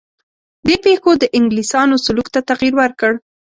دې 0.67 0.75
پېښو 0.85 1.11
د 1.17 1.23
انګلیسیانو 1.37 1.95
سلوک 2.05 2.27
ته 2.33 2.39
تغییر 2.49 2.73
ورکړ. 2.77 3.11